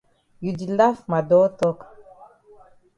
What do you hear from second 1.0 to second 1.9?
ma dull tok.